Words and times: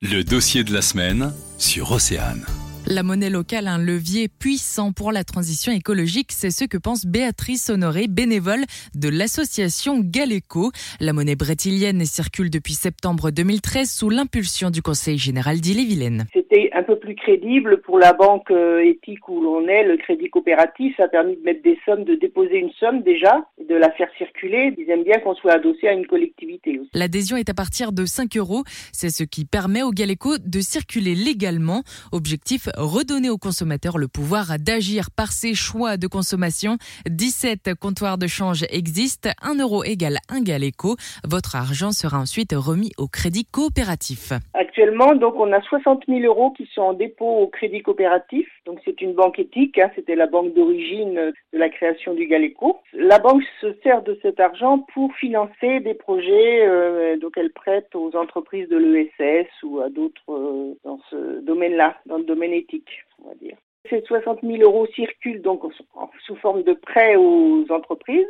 Le 0.00 0.22
dossier 0.22 0.62
de 0.62 0.72
la 0.72 0.80
semaine 0.80 1.32
sur 1.58 1.90
Océane. 1.90 2.46
La 2.90 3.02
monnaie 3.02 3.28
locale, 3.28 3.66
un 3.66 3.76
levier 3.76 4.28
puissant 4.28 4.92
pour 4.92 5.12
la 5.12 5.22
transition 5.22 5.70
écologique, 5.72 6.32
c'est 6.32 6.50
ce 6.50 6.64
que 6.64 6.78
pense 6.78 7.04
Béatrice 7.04 7.68
Honoré, 7.68 8.06
bénévole 8.08 8.64
de 8.94 9.10
l'association 9.10 10.00
Galeco. 10.02 10.70
La 10.98 11.12
monnaie 11.12 11.36
brétilienne 11.36 12.06
circule 12.06 12.48
depuis 12.48 12.72
septembre 12.72 13.30
2013 13.30 13.90
sous 13.90 14.08
l'impulsion 14.08 14.70
du 14.70 14.80
Conseil 14.80 15.18
général 15.18 15.60
d'Ille-et-Vilaine. 15.60 16.24
C'était 16.32 16.70
un 16.72 16.82
peu 16.82 16.98
plus 16.98 17.14
crédible 17.14 17.82
pour 17.82 17.98
la 17.98 18.14
banque 18.14 18.50
euh, 18.50 18.82
éthique 18.82 19.28
où 19.28 19.42
l'on 19.42 19.68
est, 19.68 19.84
le 19.84 19.98
crédit 19.98 20.30
coopératif. 20.30 20.96
Ça 20.96 21.04
a 21.04 21.08
permis 21.08 21.36
de 21.36 21.42
mettre 21.42 21.62
des 21.62 21.78
sommes, 21.84 22.04
de 22.04 22.14
déposer 22.14 22.56
une 22.56 22.72
somme 22.80 23.02
déjà, 23.02 23.44
de 23.68 23.74
la 23.74 23.90
faire 23.90 24.08
circuler. 24.16 24.72
Ils 24.78 24.88
aiment 24.88 25.04
bien 25.04 25.18
qu'on 25.18 25.34
soit 25.34 25.52
adossé 25.52 25.88
à 25.88 25.92
une 25.92 26.06
collectivité. 26.06 26.80
L'adhésion 26.94 27.36
est 27.36 27.50
à 27.50 27.54
partir 27.54 27.92
de 27.92 28.06
5 28.06 28.34
euros. 28.38 28.62
C'est 28.92 29.10
ce 29.10 29.24
qui 29.24 29.44
permet 29.44 29.82
au 29.82 29.90
Galeco 29.90 30.38
de 30.38 30.60
circuler 30.60 31.14
légalement. 31.14 31.82
Objectif 32.12 32.68
redonner 32.78 33.28
aux 33.28 33.38
consommateurs 33.38 33.98
le 33.98 34.06
pouvoir 34.06 34.58
d'agir 34.58 35.10
par 35.10 35.32
ses 35.32 35.54
choix 35.54 35.96
de 35.96 36.06
consommation. 36.06 36.76
17 37.10 37.74
comptoirs 37.74 38.18
de 38.18 38.26
change 38.26 38.64
existent. 38.70 39.30
1 39.42 39.56
euro 39.60 39.82
égale 39.82 40.18
1 40.28 40.42
Galeco. 40.42 40.96
Votre 41.28 41.56
argent 41.56 41.90
sera 41.90 42.18
ensuite 42.18 42.52
remis 42.52 42.92
au 42.96 43.08
crédit 43.08 43.44
coopératif. 43.44 44.32
Actuellement, 44.54 45.14
donc, 45.14 45.34
on 45.38 45.52
a 45.52 45.60
60 45.60 46.04
000 46.06 46.20
euros 46.20 46.52
qui 46.52 46.66
sont 46.72 46.82
en 46.82 46.92
dépôt 46.92 47.38
au 47.40 47.46
crédit 47.48 47.82
coopératif. 47.82 48.48
Donc, 48.64 48.78
c'est 48.84 49.00
une 49.00 49.14
banque 49.14 49.38
éthique. 49.38 49.78
Hein. 49.78 49.90
C'était 49.96 50.14
la 50.14 50.26
banque 50.26 50.54
d'origine 50.54 51.14
de 51.52 51.58
la 51.58 51.68
création 51.68 52.14
du 52.14 52.26
Galeco. 52.26 52.78
La 52.92 53.18
banque 53.18 53.42
se 53.60 53.74
sert 53.82 54.02
de 54.02 54.18
cet 54.22 54.38
argent 54.38 54.86
pour 54.94 55.12
financer 55.14 55.80
des 55.80 55.94
projets. 55.94 56.66
Euh, 56.66 57.16
donc, 57.16 57.32
elle 57.36 57.50
prête 57.50 57.92
aux 57.94 58.14
entreprises 58.14 58.68
de 58.68 58.76
l'ESS 58.76 59.48
ou 59.64 59.80
à 59.80 59.88
d'autres 59.88 60.22
euh, 60.30 60.74
dans 60.84 61.00
ce 61.10 61.40
domaine-là, 61.40 61.96
dans 62.06 62.18
le 62.18 62.24
domaine 62.24 62.52
éthique 62.52 62.67
on 63.22 63.28
va 63.28 63.34
dire. 63.34 63.56
Ces 63.88 64.02
60 64.02 64.40
000 64.42 64.62
euros 64.62 64.86
circulent 64.94 65.42
donc 65.42 65.62
sous 66.26 66.36
forme 66.36 66.62
de 66.62 66.74
prêts 66.74 67.16
aux 67.16 67.64
entreprises, 67.70 68.26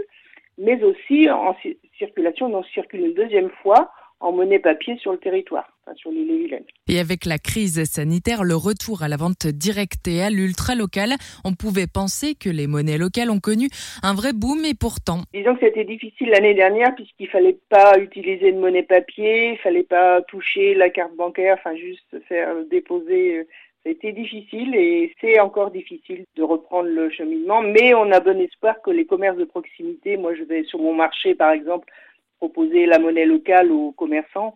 mais 0.56 0.82
aussi 0.82 1.28
en 1.30 1.56
circulation, 1.96 2.48
donc 2.48 2.66
circulent 2.66 3.06
une 3.06 3.14
deuxième 3.14 3.50
fois 3.62 3.90
en 4.20 4.32
monnaie 4.32 4.58
papier 4.58 4.96
sur 4.98 5.12
le 5.12 5.18
territoire, 5.18 5.70
sur 5.94 6.10
l'île 6.10 6.30
et 6.30 6.38
Vilaine. 6.38 6.64
Et 6.88 6.98
avec 6.98 7.24
la 7.24 7.38
crise 7.38 7.84
sanitaire, 7.84 8.42
le 8.42 8.56
retour 8.56 9.02
à 9.02 9.08
la 9.08 9.16
vente 9.16 9.46
directe 9.46 10.08
et 10.08 10.22
à 10.22 10.30
l'ultra 10.30 10.74
local, 10.74 11.10
on 11.44 11.52
pouvait 11.52 11.86
penser 11.86 12.34
que 12.34 12.48
les 12.48 12.66
monnaies 12.66 12.98
locales 12.98 13.30
ont 13.30 13.38
connu 13.38 13.68
un 14.02 14.14
vrai 14.14 14.32
boom 14.32 14.64
et 14.64 14.74
pourtant. 14.74 15.20
Disons 15.32 15.54
que 15.54 15.66
c'était 15.66 15.84
difficile 15.84 16.30
l'année 16.30 16.54
dernière 16.54 16.94
puisqu'il 16.96 17.28
fallait 17.28 17.58
pas 17.68 17.96
utiliser 17.98 18.50
de 18.52 18.58
monnaie 18.58 18.82
papier, 18.82 19.52
il 19.52 19.58
fallait 19.58 19.84
pas 19.84 20.20
toucher 20.22 20.74
la 20.74 20.90
carte 20.90 21.14
bancaire, 21.14 21.56
enfin 21.58 21.76
juste 21.76 22.16
faire 22.26 22.48
déposer 22.70 23.46
c'était 23.88 24.12
difficile 24.12 24.74
et 24.74 25.14
c'est 25.18 25.40
encore 25.40 25.70
difficile 25.70 26.26
de 26.36 26.42
reprendre 26.42 26.90
le 26.90 27.08
cheminement, 27.08 27.62
mais 27.62 27.94
on 27.94 28.12
a 28.12 28.20
bon 28.20 28.38
espoir 28.38 28.82
que 28.82 28.90
les 28.90 29.06
commerces 29.06 29.38
de 29.38 29.44
proximité, 29.44 30.18
moi 30.18 30.34
je 30.34 30.42
vais 30.42 30.64
sur 30.64 30.78
mon 30.78 30.92
marché 30.92 31.34
par 31.34 31.52
exemple 31.52 31.90
proposer 32.36 32.84
la 32.84 32.98
monnaie 32.98 33.24
locale 33.24 33.72
aux 33.72 33.92
commerçants, 33.92 34.54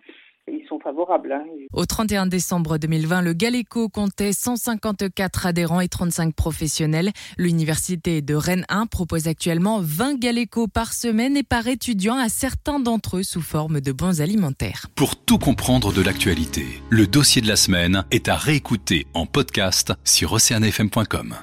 ils 0.48 0.66
sont 0.68 0.78
favorables. 0.80 1.32
Hein. 1.32 1.44
Au 1.72 1.86
31 1.86 2.26
décembre 2.26 2.78
2020, 2.78 3.22
le 3.22 3.32
Galeco 3.32 3.88
comptait 3.88 4.32
154 4.32 5.46
adhérents 5.46 5.80
et 5.80 5.88
35 5.88 6.34
professionnels. 6.34 7.10
L'université 7.38 8.22
de 8.22 8.34
Rennes 8.34 8.66
1 8.68 8.86
propose 8.86 9.28
actuellement 9.28 9.80
20 9.80 10.18
Galeco 10.18 10.68
par 10.68 10.92
semaine 10.92 11.36
et 11.36 11.42
par 11.42 11.66
étudiant 11.66 12.16
à 12.16 12.28
certains 12.28 12.80
d'entre 12.80 13.18
eux 13.18 13.22
sous 13.22 13.42
forme 13.42 13.80
de 13.80 13.92
bons 13.92 14.20
alimentaires. 14.20 14.86
Pour 14.94 15.16
tout 15.16 15.38
comprendre 15.38 15.92
de 15.92 16.02
l'actualité, 16.02 16.64
le 16.90 17.06
dossier 17.06 17.42
de 17.42 17.48
la 17.48 17.56
semaine 17.56 18.04
est 18.10 18.28
à 18.28 18.36
réécouter 18.36 19.06
en 19.14 19.26
podcast 19.26 19.92
sur 20.04 20.32
oceanfm.com. 20.32 21.34